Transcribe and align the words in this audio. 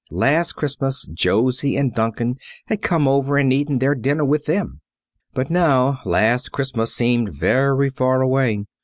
Last 0.09 0.53
Christmas 0.53 1.05
Josie 1.13 1.77
and 1.77 1.93
Duncan 1.93 2.37
had 2.65 2.81
come 2.81 3.07
over 3.07 3.37
and 3.37 3.53
eaten 3.53 3.77
their 3.77 3.93
dinner 3.93 4.25
with 4.25 4.45
them. 4.47 4.81
But 5.35 5.51
now 5.51 5.99
last 6.05 6.51
Christmas 6.51 6.91
seemed 6.91 7.31
very 7.31 7.91
far 7.91 8.19
away. 8.23 8.65